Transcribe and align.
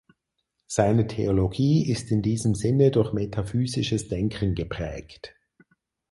Seine 0.65 1.05
Theologie 1.05 1.87
ist 1.87 2.09
in 2.09 2.23
diesem 2.23 2.55
Sinne 2.55 2.89
durch 2.89 3.13
metaphysisches 3.13 4.07
Denken 4.07 4.55
geprägt. 4.55 5.35